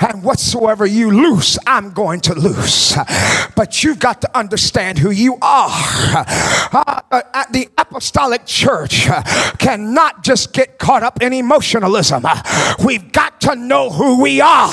[0.00, 2.96] And whatsoever you loose, I'm going to loose.
[3.54, 5.70] But you've got to understand who you are.
[6.72, 9.06] Uh, uh, the apostolic church
[9.58, 12.24] cannot just get caught up in emotionalism.
[12.84, 14.72] We've got to know who we are.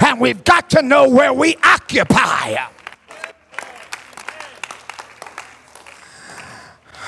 [0.00, 2.56] And we've got to know where we occupy.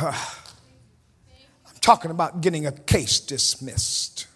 [0.11, 4.27] I'm talking about getting a case dismissed.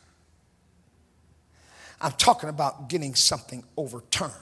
[2.00, 4.32] I'm talking about getting something overturned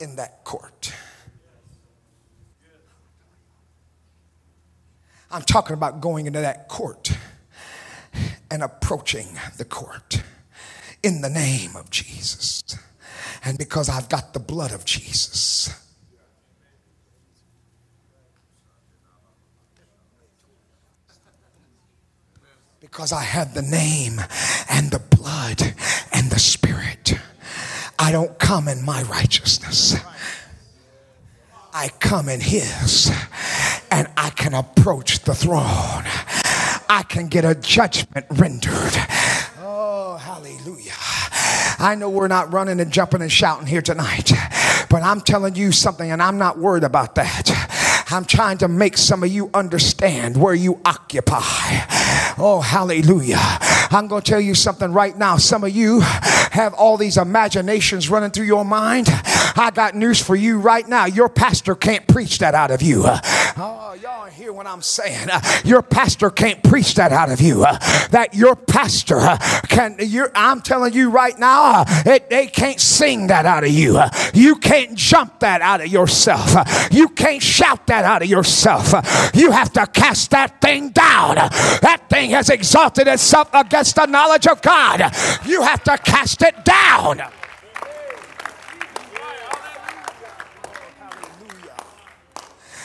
[0.00, 0.92] in that court.
[5.30, 7.12] I'm talking about going into that court
[8.50, 9.26] and approaching
[9.58, 10.22] the court
[11.02, 12.64] in the name of Jesus.
[13.44, 15.87] And because I've got the blood of Jesus
[22.90, 24.20] Because I have the name
[24.70, 25.74] and the blood
[26.12, 27.14] and the spirit.
[27.98, 29.96] I don't come in my righteousness.
[31.72, 33.12] I come in His,
[33.90, 36.04] and I can approach the throne.
[36.88, 38.96] I can get a judgment rendered.
[39.60, 40.92] Oh, hallelujah.
[41.78, 44.32] I know we're not running and jumping and shouting here tonight,
[44.90, 47.48] but I'm telling you something, and I'm not worried about that.
[48.10, 51.42] I'm trying to make some of you understand where you occupy.
[52.38, 53.36] Oh, hallelujah.
[53.90, 55.36] I'm going to tell you something right now.
[55.36, 56.00] Some of you
[56.52, 59.08] have all these imaginations running through your mind.
[59.10, 61.06] I got news for you right now.
[61.06, 63.04] Your pastor can't preach that out of you.
[63.06, 65.28] Oh, y'all hear what I'm saying?
[65.64, 67.62] Your pastor can't preach that out of you.
[68.10, 69.20] That your pastor
[69.68, 69.96] can,
[70.34, 74.00] I'm telling you right now, it, they can't sing that out of you.
[74.34, 76.54] You can't jump that out of yourself.
[76.92, 78.92] You can't shout that out of yourself.
[79.34, 81.36] You have to cast that thing down.
[81.36, 85.00] That thing has exalted itself against the knowledge of God.
[85.46, 87.22] You have to cast it down.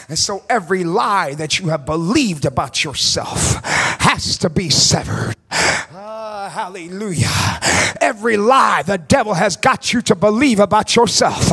[0.10, 5.36] And so every lie that you have believed about yourself has to be severed.
[5.50, 7.30] Uh, hallelujah.
[8.02, 11.50] Every lie the devil has got you to believe about yourself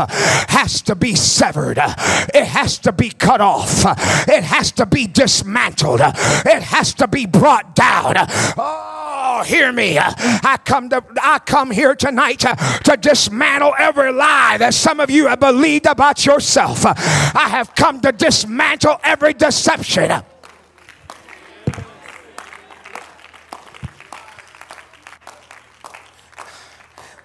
[0.48, 1.78] has to be severed.
[1.78, 3.84] It has to be cut off.
[4.28, 6.00] It has to be dismantled.
[6.02, 8.14] It has to be brought down.
[8.18, 8.99] Oh,
[9.46, 9.98] hear me.
[9.98, 15.26] I come to I come here tonight to, dismantle every lie that some of you
[15.28, 16.84] have believed about yourself.
[16.84, 20.22] I have come to dismantle every deception.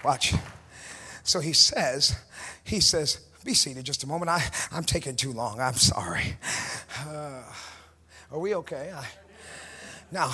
[0.03, 0.36] Watch.
[1.24, 2.16] So he says,
[2.63, 4.30] he says, be seated just a moment.
[4.30, 5.59] I, I'm taking too long.
[5.59, 6.38] I'm sorry.
[7.07, 7.43] Uh,
[8.32, 8.91] are we okay?
[8.95, 9.05] I,
[10.11, 10.32] now,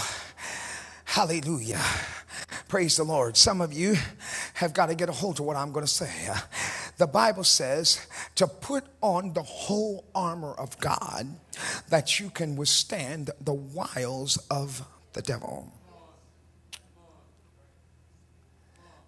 [1.12, 1.82] Hallelujah.
[2.70, 3.36] Praise the Lord.
[3.36, 3.98] Some of you
[4.54, 6.10] have got to get a hold of what I'm going to say.
[6.98, 11.28] The Bible says to put on the whole armor of God
[11.90, 15.70] that you can withstand the wiles of the devil.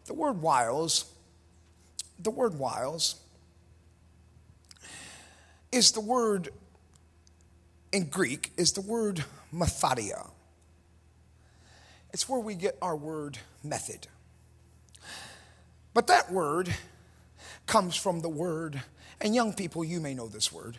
[0.04, 1.06] The word wiles,
[2.20, 3.16] the word wiles
[5.72, 6.50] is the word
[7.94, 9.24] in Greek, is the word
[9.56, 10.33] methodia.
[12.14, 14.08] It's where we get our word method.
[15.94, 16.74] But that word
[17.66, 18.82] comes from the word,
[19.20, 20.78] and young people, you may know this word.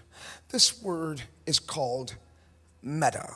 [0.51, 2.15] This word is called
[2.83, 3.35] meta.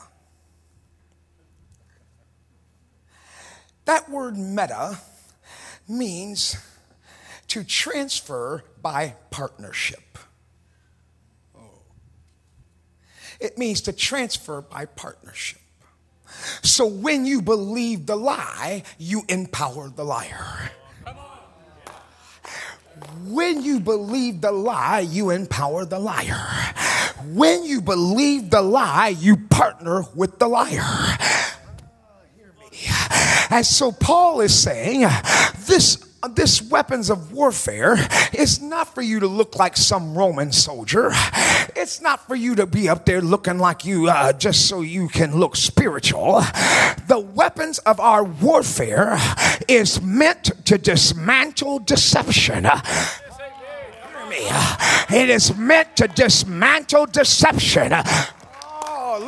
[3.85, 4.99] That word meta
[5.87, 6.57] means
[7.47, 10.17] to transfer by partnership.
[13.39, 15.61] It means to transfer by partnership.
[16.61, 20.71] So when you believe the lie, you empower the liar.
[23.27, 26.39] When you believe the lie, you empower the liar.
[27.25, 31.17] When you believe the lie, you partner with the liar.
[33.49, 35.01] And so Paul is saying
[35.65, 37.95] this this weapons of warfare
[38.33, 41.11] is not for you to look like some Roman soldier.
[41.75, 45.07] It's not for you to be up there looking like you uh, just so you
[45.07, 46.41] can look spiritual.
[47.07, 49.17] The weapons of our warfare
[49.67, 52.67] is meant to dismantle deception.
[55.11, 57.93] It is meant to dismantle deception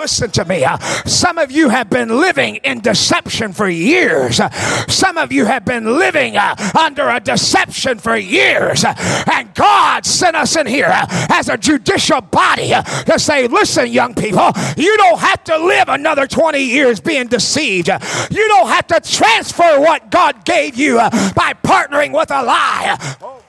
[0.01, 0.65] listen to me.
[0.65, 4.39] Uh, some of you have been living in deception for years.
[4.39, 4.49] Uh,
[4.87, 8.83] some of you have been living uh, under a deception for years.
[8.83, 10.91] And God sent us in here
[11.29, 12.69] as a judicial body
[13.05, 17.87] to say, listen, young people, you don't have to live another 20 years being deceived.
[17.87, 23.40] You don't have to transfer what God gave you by partnering with a lie.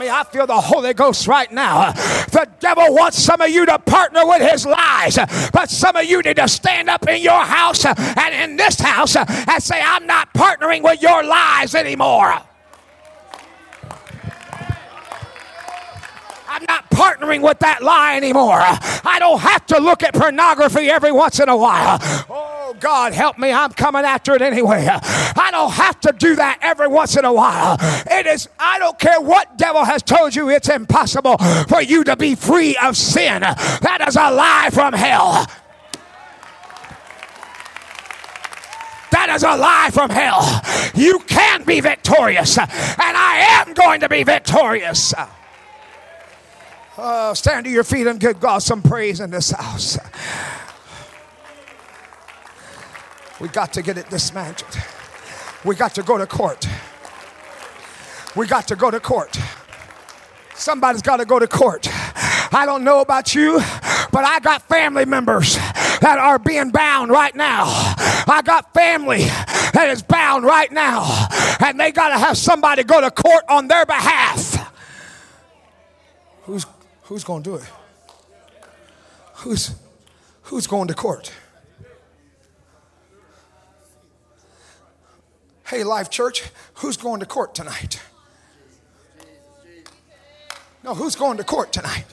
[0.00, 0.08] Me.
[0.08, 1.92] I feel the Holy Ghost right now.
[1.92, 5.18] The devil wants some of you to partner with his lies,
[5.52, 9.14] but some of you need to stand up in your house and in this house
[9.14, 12.32] and say, I'm not partnering with your lies anymore.
[16.48, 18.60] I'm not partnering with that lie anymore.
[18.62, 21.98] I don't have to look at pornography every once in a while.
[22.30, 23.52] Oh, God, help me.
[23.52, 24.86] I'm coming after it anyway.
[24.88, 27.76] I don't have to do that every once in a while.
[28.10, 31.36] It is, I don't care what devil has told you, it's impossible
[31.68, 33.40] for you to be free of sin.
[33.42, 35.46] That is a lie from hell.
[39.10, 40.62] That is a lie from hell.
[40.94, 45.12] You can be victorious, and I am going to be victorious.
[46.96, 49.98] Uh, stand to your feet and give God some praise in this house.
[53.40, 54.76] We got to get it dismantled.
[55.64, 56.68] We got to go to court.
[58.36, 59.38] We got to go to court.
[60.54, 61.88] Somebody's got to go to court.
[62.52, 63.58] I don't know about you,
[64.12, 67.64] but I got family members that are being bound right now.
[67.66, 69.24] I got family
[69.72, 71.28] that is bound right now,
[71.60, 74.72] and they got to have somebody go to court on their behalf.
[76.42, 76.66] Who's
[77.10, 77.64] Who's going to do it?
[79.38, 79.74] Who's,
[80.42, 81.32] who's going to court?
[85.70, 86.42] Hey, Life Church,
[86.74, 88.00] who's going to court tonight?
[90.82, 92.06] No, who's going to court tonight?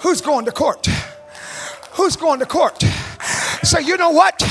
[0.00, 0.86] Who's going to court?
[1.92, 2.82] Who's going to court?
[3.62, 4.42] So you know what?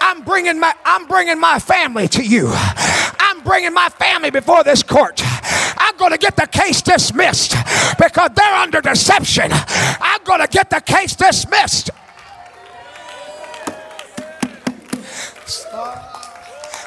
[0.00, 2.48] I'm bringing my I'm bringing my family to you.
[2.50, 5.20] I'm bringing my family before this court.
[5.22, 7.56] I'm going to get the case dismissed
[7.98, 9.50] because they're under deception.
[9.52, 11.90] I'm going to get the case dismissed.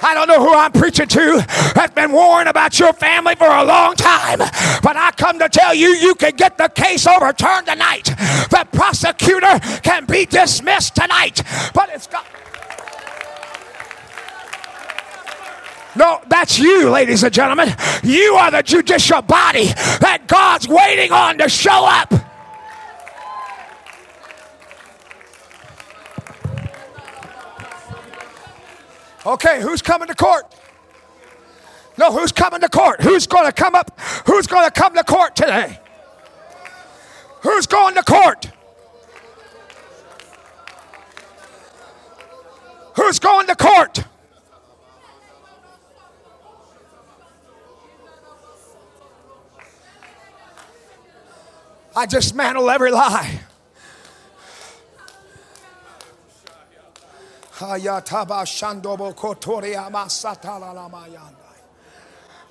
[0.03, 1.45] I don't know who I'm preaching to
[1.75, 5.73] that's been worrying about your family for a long time, but I come to tell
[5.73, 8.05] you, you can get the case overturned tonight.
[8.49, 11.41] The prosecutor can be dismissed tonight,
[11.73, 12.25] but it's got.
[15.95, 17.73] No, that's you, ladies and gentlemen.
[18.01, 22.30] You are the judicial body that God's waiting on to show up.
[29.25, 30.45] Okay, who's coming to court?
[31.97, 33.01] No, who's coming to court?
[33.01, 33.99] Who's going to come up?
[34.25, 35.79] Who's going to come to court today?
[37.41, 38.49] Who's going to court?
[42.95, 44.03] Who's going to court?
[51.95, 53.41] I dismantle every lie.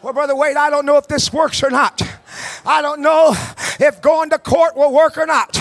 [0.02, 2.00] Well, Brother Wade, I don't know if this works or not.
[2.64, 3.34] I don't know
[3.80, 5.58] if going to court will work or not.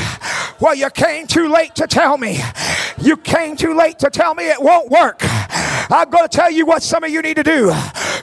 [0.60, 2.42] Well, you came too late to tell me.
[3.02, 5.24] You came too late to tell me it won't work.
[5.90, 7.74] I'm going to tell you what some of you need to do.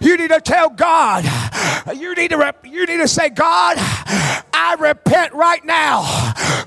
[0.00, 1.24] You need to tell God.
[1.94, 6.02] You need to rep, you need to say, God, I repent right now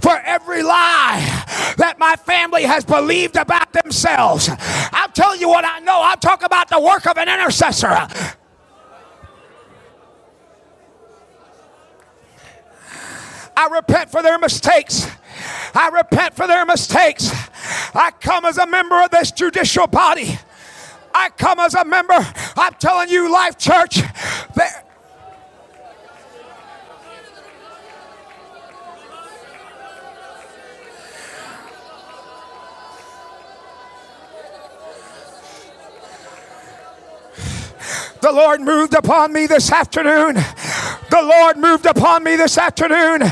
[0.01, 1.45] for every lie
[1.77, 4.49] that my family has believed about themselves.
[4.91, 6.01] I'm telling you what I know.
[6.03, 8.07] I'm talking about the work of an intercessor.
[13.55, 15.07] I repent for their mistakes.
[15.75, 17.29] I repent for their mistakes.
[17.93, 20.39] I come as a member of this judicial body.
[21.19, 22.15] I come as a member.
[22.55, 23.99] I'm telling you, Life Church,
[24.55, 24.85] there.
[38.21, 40.35] The Lord moved upon me this afternoon.
[40.35, 43.23] The Lord moved upon me this afternoon.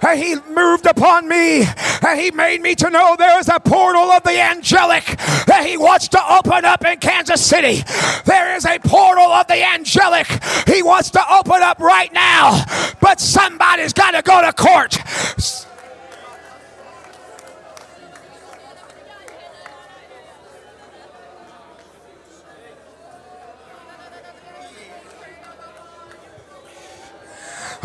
[0.00, 1.64] And He moved upon me
[2.04, 5.04] and He made me to know there is a portal of the angelic
[5.46, 7.82] that He wants to open up in Kansas City.
[8.24, 10.26] There is a portal of the angelic
[10.66, 12.64] He wants to open up right now.
[13.00, 15.63] But somebody's got to go to court.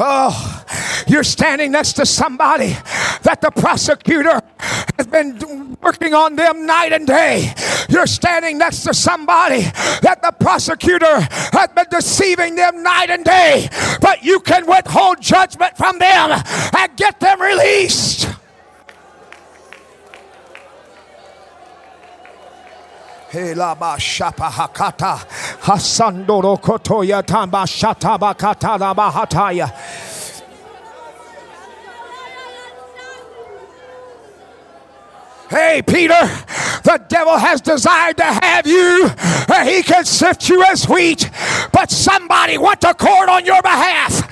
[0.01, 0.63] Oh,
[1.07, 2.69] you're standing next to somebody
[3.23, 4.41] that the prosecutor
[4.97, 7.53] has been working on them night and day.
[7.89, 9.61] You're standing next to somebody
[10.01, 13.67] that the prosecutor has been deceiving them night and day,
[13.99, 16.43] but you can withhold judgment from them
[16.77, 18.38] and get them released.
[23.31, 25.17] Helaba shapa hakata
[25.61, 29.71] hasandoro kotoya tamba shata bakata la bahataya.
[35.49, 36.19] Hey, Peter,
[36.83, 39.09] the devil has desired to have you.
[39.63, 41.29] He can sift you as wheat,
[41.71, 44.27] but somebody went to court on your behalf.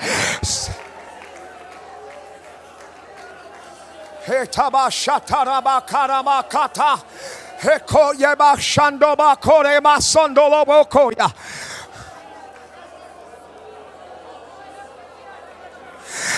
[4.24, 4.44] Hey,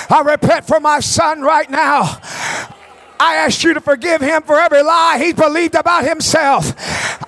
[0.09, 2.21] I repent for my son right now.
[3.21, 6.75] I ask you to forgive him for every lie he believed about himself.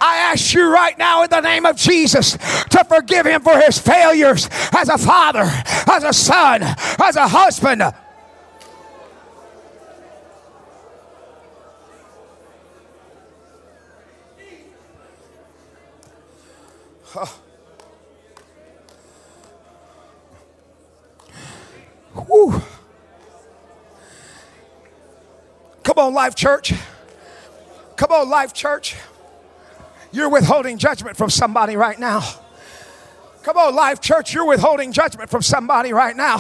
[0.01, 2.33] I ask you right now in the name of Jesus
[2.71, 5.49] to forgive him for his failures as a father,
[5.87, 7.83] as a son, as a husband.
[22.15, 22.63] Whew.
[25.83, 26.73] Come on, Life Church.
[27.97, 28.97] Come on, Life Church.
[30.11, 32.23] You're withholding judgment from somebody right now.
[33.43, 34.33] Come on, Life Church.
[34.33, 36.39] You're withholding judgment from somebody right now.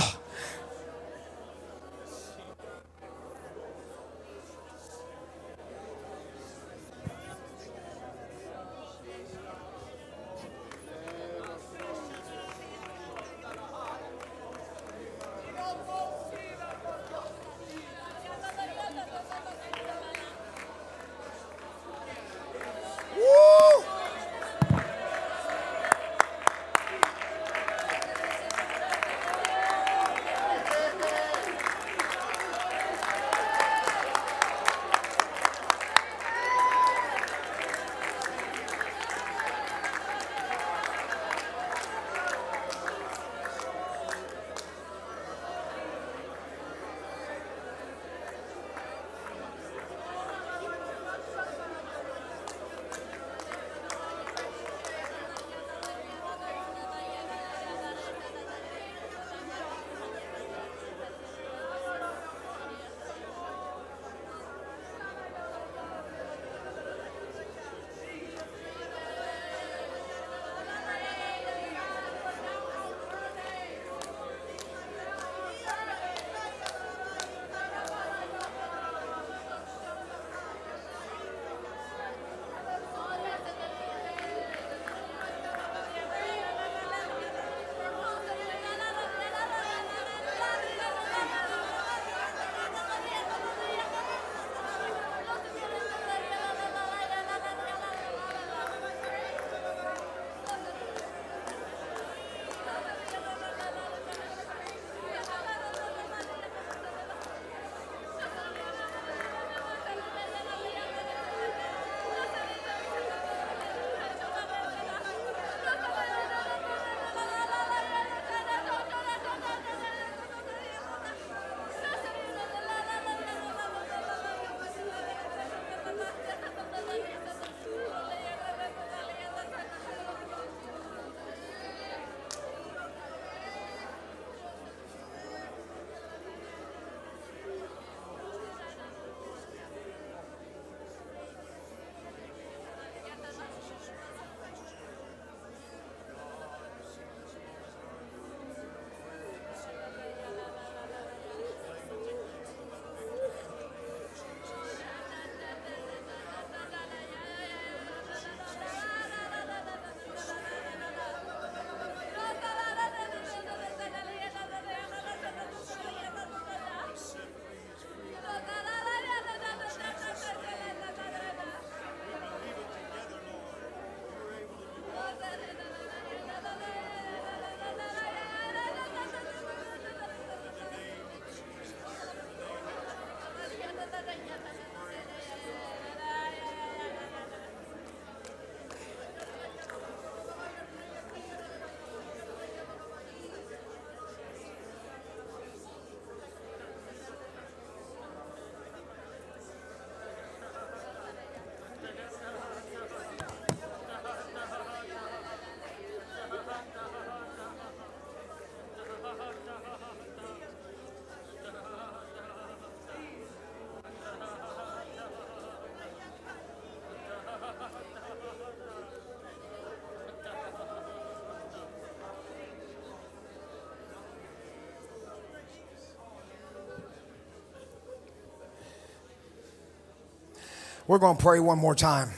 [230.86, 232.10] We're going to pray one more time.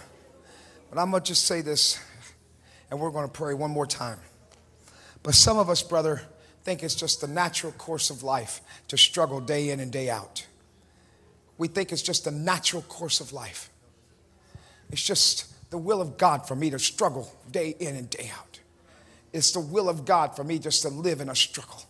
[0.91, 2.01] But I'm going to just say this,
[2.91, 4.19] and we're going to pray one more time.
[5.23, 6.23] But some of us, brother,
[6.65, 10.47] think it's just the natural course of life to struggle day in and day out.
[11.59, 13.71] We think it's just the natural course of life.
[14.91, 18.61] It's just the will of God for me to struggle day in and day out.
[19.33, 21.83] It's the will of God for me just to live in a struggle.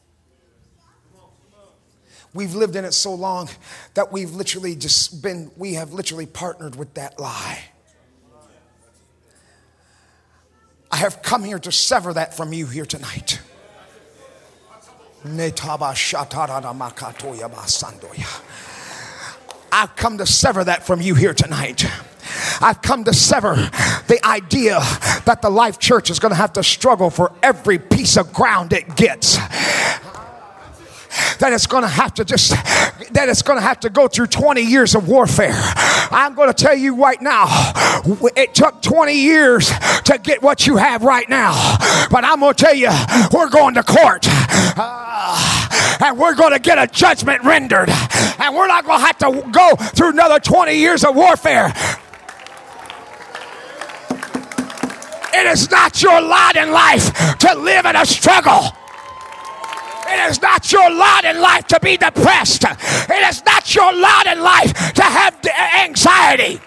[2.35, 3.49] We've lived in it so long
[3.95, 7.61] that we've literally just been, we have literally partnered with that lie.
[10.91, 13.41] I have come here to sever that from you here tonight.
[19.72, 21.85] I've come to sever that from you here tonight.
[22.61, 23.55] I've come to sever
[24.07, 24.80] the idea
[25.24, 28.72] that the Life Church is going to have to struggle for every piece of ground
[28.72, 29.39] it gets
[31.39, 34.26] that it's going to have to just that it's going to have to go through
[34.26, 35.55] 20 years of warfare.
[36.11, 37.47] I'm going to tell you right now,
[38.37, 39.70] it took 20 years
[40.05, 41.76] to get what you have right now.
[42.11, 42.91] But I'm going to tell you,
[43.32, 44.26] we're going to court.
[44.76, 47.89] Uh, and we're going to get a judgment rendered.
[48.39, 51.72] And we're not going to have to go through another 20 years of warfare.
[55.37, 58.70] It is not your lot in life to live in a struggle.
[60.07, 62.64] It is not your lot in life to be depressed.
[62.64, 65.38] It is not your lot in life to have
[65.80, 66.61] anxiety.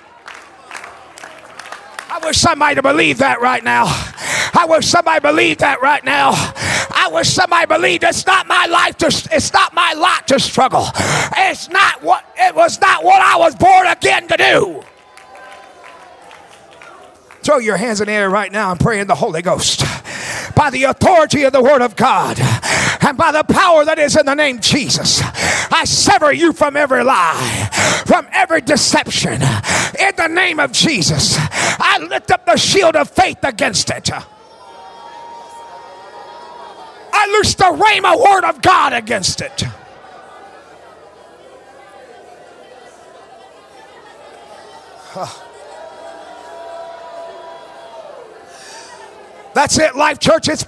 [2.10, 3.86] I wish somebody believed that right now.
[3.86, 6.32] I wish somebody believed that right now.
[6.34, 10.88] I wish somebody believed it's not my life to it's not my lot to struggle.
[11.38, 14.84] It's not what it was not what I was born again to do.
[17.44, 19.82] Throw your hands in the air right now and pray in the Holy Ghost.
[20.56, 22.38] By the authority of the Word of God
[23.08, 25.22] and by the power that is in the name Jesus,
[25.72, 29.42] I sever you from every lie, from every deception.
[29.98, 34.10] In the name of Jesus, I lift up the shield of faith against it.
[37.14, 39.64] I loose the rhema word of God against it.
[45.14, 45.47] Huh.
[49.58, 50.50] That's it, Life Church.
[50.50, 50.68] It's,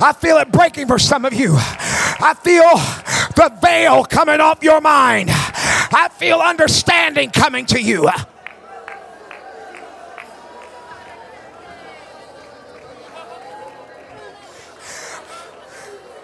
[0.00, 1.54] I feel it breaking for some of you.
[1.54, 2.68] I feel
[3.36, 5.28] the veil coming off your mind.
[5.30, 8.10] I feel understanding coming to you.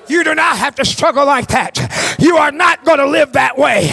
[0.09, 2.17] You do not have to struggle like that.
[2.19, 3.93] You are not going to live that way.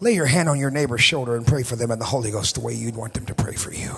[0.00, 2.54] Lay your hand on your neighbor's shoulder and pray for them in the Holy Ghost
[2.54, 3.92] the way you'd want them to pray for you.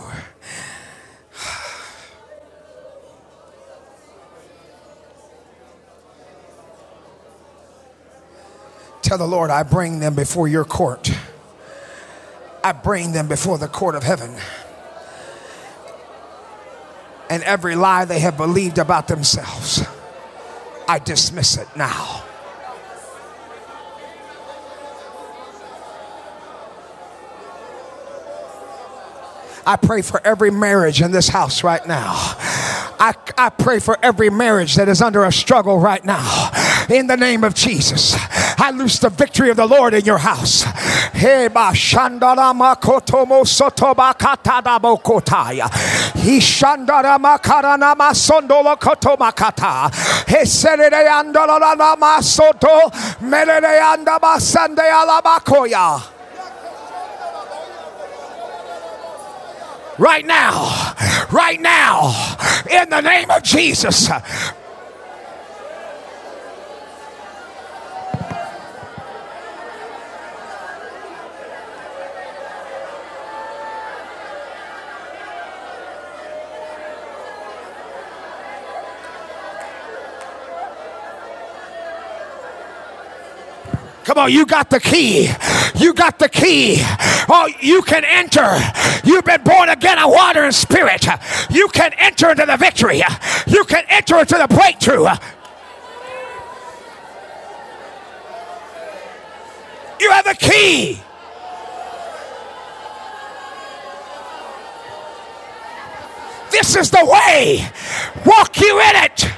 [9.03, 11.11] Tell the Lord, I bring them before your court.
[12.62, 14.34] I bring them before the court of heaven.
[17.28, 19.82] And every lie they have believed about themselves,
[20.88, 22.24] I dismiss it now.
[29.66, 32.14] I pray for every marriage in this house right now.
[33.00, 36.50] I, I pray for every marriage that is under a struggle right now.
[36.90, 38.14] In the name of Jesus,
[38.58, 40.64] I loose the victory of the Lord in your house.
[60.01, 60.94] Right now,
[61.30, 62.36] right now,
[62.70, 64.09] in the name of Jesus.
[84.05, 85.30] Come on, you got the key.
[85.76, 86.76] You got the key.
[87.28, 88.59] Oh, you can enter.
[89.05, 91.07] You've been born again of water and spirit.
[91.51, 93.03] You can enter into the victory.
[93.46, 95.07] You can enter into the breakthrough.
[100.01, 101.03] You have the key.
[106.51, 107.70] This is the way.
[108.24, 109.30] Walk you in it.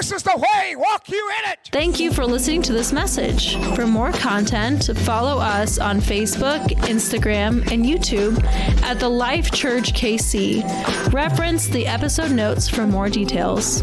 [0.00, 0.74] This is the way.
[0.74, 1.60] Walk you in it.
[1.70, 3.56] Thank you for listening to this message.
[3.76, 8.42] For more content, follow us on Facebook, Instagram, and YouTube
[8.82, 11.12] at the Life Church KC.
[11.12, 13.82] Reference the episode notes for more details.